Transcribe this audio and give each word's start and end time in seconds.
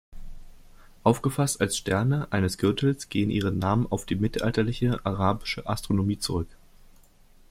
Aufgefasst 1.03 1.61
als 1.61 1.77
Sterne 1.77 2.27
eines 2.31 2.57
Gürtels 2.57 3.09
gehen 3.09 3.29
ihre 3.29 3.51
Namen 3.51 3.85
auf 3.91 4.07
die 4.07 4.15
mittelalterliche 4.15 4.99
arabische 5.05 5.69
Astronomie 5.69 6.17
zurück. 6.17 6.49